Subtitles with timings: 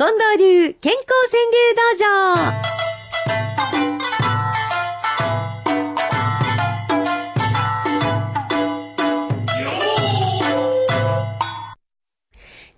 [0.00, 2.79] 近藤流健康川柳道場。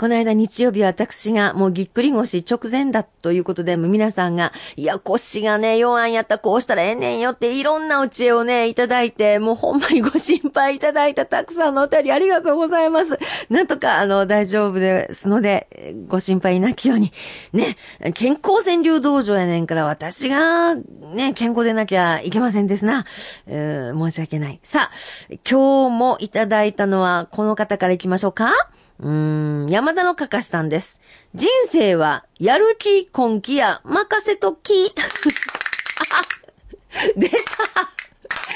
[0.00, 13.18] この間日曜日私がもうぎっくり腰直前だということで、皆さんが、いや腰がね、弱いんやったらこうしたらええねんよっていろんなお知恵をね、いただいて、もうほんまにご心配いただいたたくさんのお便りありがとうございます。
[13.50, 17.12] なんとかあの大丈夫ですので、ご心配なきように。
[17.52, 17.76] ね、
[18.14, 23.04] 健康川柳道場やねんから私がね、健康でなきゃいけませんですな。
[23.46, 24.60] えー、申し訳ない。
[24.62, 24.94] さあ、
[25.46, 28.54] 今日もいただいたのはこの方から行きましょうか。
[29.00, 31.00] うーん、山田のかかしさんです。
[31.34, 34.94] 人生は、やる気、根気や、任せとき。
[37.16, 37.36] 出た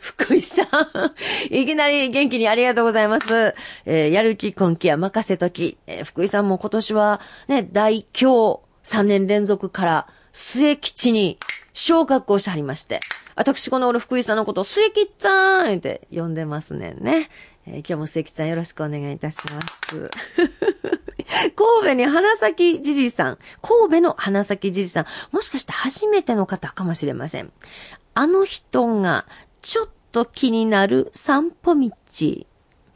[0.00, 1.54] 福井さん。
[1.54, 3.54] いきなり元気にありがとうございます。
[3.86, 5.78] えー、やる気、根気や、任せとき。
[5.86, 11.38] えー、福井さんも今年は、ね、大京3年連続から末吉に
[11.72, 13.00] 昇格をしはりまして。
[13.36, 17.30] 私、この俺、福井さんのことを末吉さんって呼んでますねんね。
[17.66, 20.10] えー、今日も関さんよろしくお願いいたします。
[21.56, 23.38] 神戸に花咲じじいさん。
[23.60, 25.06] 神戸の花咲じじいさん。
[25.32, 27.52] もしかして初めての方かもしれません。
[28.14, 29.26] あの人が
[29.62, 32.46] ちょっと気になる散歩道。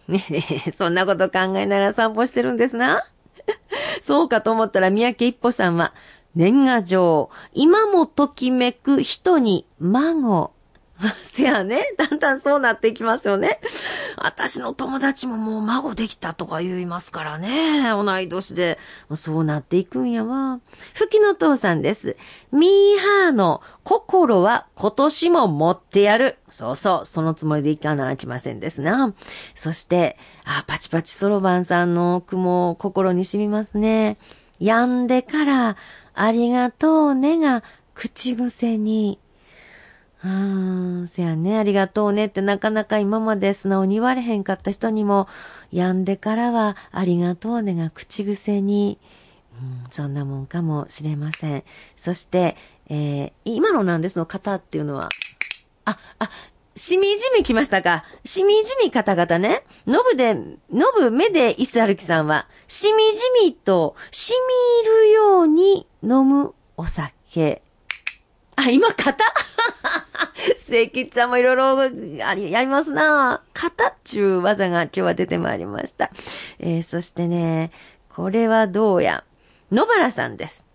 [0.09, 0.21] ね、
[0.77, 3.05] そんなこと考えながら散歩してるんですな。
[4.01, 5.93] そうかと思ったら三宅一歩さんは、
[6.35, 10.53] 年賀状、今もときめく人に孫。
[11.09, 11.95] せやね。
[11.97, 13.61] だんだんそうなっていきますよね。
[14.17, 17.89] 私の友達ももう孫できたとか言いますからね。
[17.91, 18.79] 同い年で。
[19.15, 20.61] そうなっていくんやわ。
[20.95, 22.17] ふきの父さんです。
[22.53, 26.37] ミーハーの心は今年も持ってやる。
[26.49, 27.07] そうそう。
[27.07, 29.15] そのつもりでいかなきませんですな。
[29.55, 34.19] そして、あ、パチパチそろばんさんの雲、心に染みますね。
[34.59, 35.77] 病んでから、
[36.15, 37.63] ありがとうねが
[37.95, 39.19] 口癖に。
[40.23, 45.29] うーん、せやね、ありがとうねってなかなか今まで素直に言われへんかった人にも、
[45.73, 48.99] 病んでからはありがとうねが口癖に、
[49.53, 51.65] うん、そんなもんかもしれません。
[51.97, 52.57] そして、
[52.89, 55.09] えー、今のなんですの方っていうのは、
[55.85, 56.31] あ、あ、
[56.77, 58.05] しみじみ来ましたか？
[58.25, 59.65] しみじみ方々ね。
[59.87, 63.05] のぶで、のぶ目でいす歩きさんは、しみ
[63.43, 64.33] じみと、し
[64.85, 67.63] みいるように飲むお酒。
[68.57, 69.15] あ、今、型
[70.71, 76.13] 聖吉ちゃんもいろいろ、あり、やりますな型っちゅう技が今日は出てまいりました。
[76.61, 77.73] えー、そしてね、
[78.09, 79.25] これはどうや、
[79.73, 80.69] 野原さんです。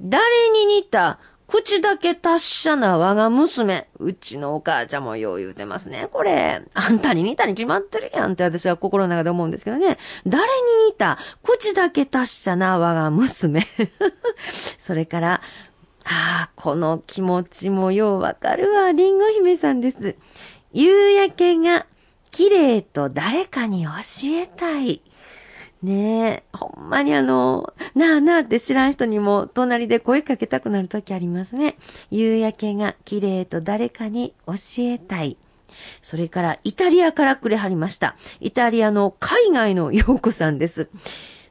[0.00, 3.88] 誰に似た口だけ達者な我が娘。
[4.00, 6.08] うちのお母ちゃんもよう言うてますね。
[6.10, 9.98] これ、あんたに似たに決まってるやんって私は心の中で思うんですけどね。
[10.26, 13.62] 誰に似た口だけ達者な我が娘。
[14.78, 15.40] それから、
[16.10, 18.92] ああ、この気持ちもようわかるわ。
[18.92, 20.16] りんご姫さんです。
[20.72, 21.86] 夕焼けが
[22.30, 23.90] 綺麗と誰かに教
[24.24, 25.02] えたい。
[25.82, 31.76] ねえ、ほんまにあの、なあなあって知らん人にも隣で声かけたくなるときありますね。
[32.10, 35.36] 夕焼けが綺麗と誰かに教えたい。
[36.00, 38.16] それからイタリアからくれはりました。
[38.40, 40.88] イタリアの海外の陽子さんです。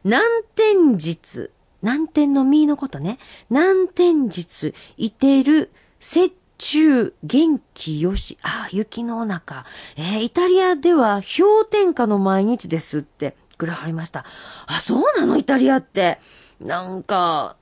[0.04, 0.26] 南
[0.56, 1.52] 天実
[1.82, 3.20] 南天の実のことね。
[3.50, 8.40] 南天実、いてる、雪中、元気よし。
[8.42, 9.64] ああ、雪の中。
[9.96, 14.26] えー、イタリアでは氷点下の毎日ですって、くらはりました。
[14.66, 15.38] あ、そうなの？
[15.38, 16.20] イタリアって。
[16.60, 17.56] なんか、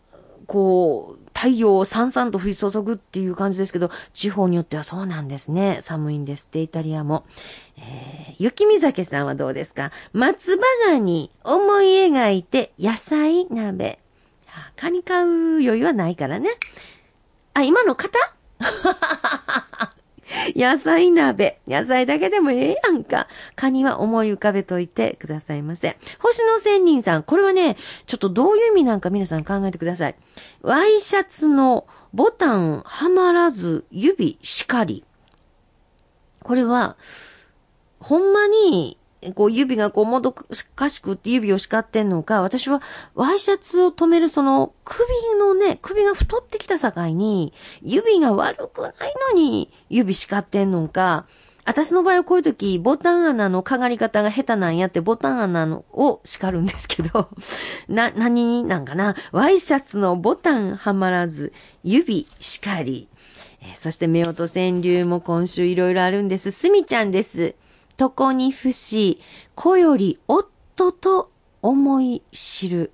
[0.47, 5.79] こう、太陽をさんさんと降り注ぐっていう感じですけど、地方によってはそうなんですね。
[5.81, 7.25] 寒いんですって、イタリアも。
[7.77, 9.91] えー、雪見酒さんはどうですか？
[10.13, 13.99] 松葉ガニ思い描いて野菜鍋。
[14.75, 16.49] カニ買う余裕はないからね。
[17.53, 18.17] あ、今の型？
[20.55, 21.59] 野菜鍋。
[21.67, 23.27] 野菜だけでもええやんか。
[23.55, 25.97] カニは思い浮かべといてくださいませ。
[26.19, 27.23] 星野仙人さん。
[27.23, 30.16] これはね、ちょっとどういう意味なんか皆さん考えてください。
[30.61, 35.03] ワイシャツのボタンはまらず指しかり。
[36.43, 36.96] これは、
[37.99, 38.97] ほんまに
[39.33, 42.81] こう指がこうもどかしくって指を叱ってんのか、私は
[43.16, 45.07] ワイシャツを止めるその首
[45.39, 48.93] のね、首が太ってきた境に、指が悪くない
[49.33, 51.25] のに指叱ってんのか、
[51.66, 57.29] 私の場合はこういう時、ボタン穴のかがり方が下手なんやって、ボタン穴のを叱るんですけど、
[57.89, 61.51] な、何なんかなワイシャツのボタンはまらず、
[61.83, 63.07] 指叱り。
[63.61, 66.51] え、そして、目音川柳も今週いろいろあるんです。
[66.51, 67.55] すみちゃんです。
[67.99, 69.19] 床に伏し、
[69.55, 71.31] 子より夫と
[71.61, 72.91] 思い知る。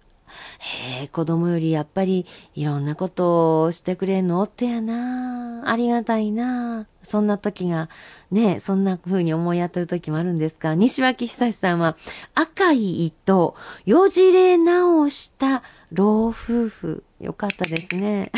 [0.59, 2.25] へえ、子供よりやっぱり
[2.55, 5.69] いろんなことをしてくれるのおってやな。
[5.69, 6.87] ありがたいな。
[7.03, 7.89] そんな時が、
[8.31, 11.97] ね、そんな風に思い当たる時もあるんですが、西脇久さんは、
[12.33, 13.55] 赤い糸、
[13.85, 17.03] よじれ直した老夫婦。
[17.19, 18.31] よかったですね。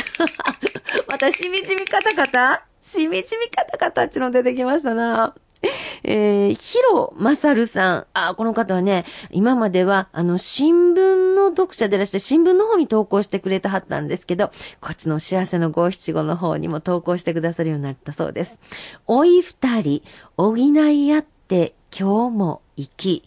[1.08, 2.66] またしみじみカタカタ？
[2.82, 5.36] しみじみカタカタっちの出てきましたな。
[6.04, 8.06] えー、ヒロマサルさん。
[8.14, 14.52] あ、この方はね、今までは、あの、新聞の読者でいらして、新聞の方に投稿してくれてはったんですけど、
[14.82, 18.60] こっちの幸せの五七五の方にも投稿してくださるようになったそうです。
[19.08, 20.04] おい二人、
[20.36, 23.24] 補い合って、今日も生き、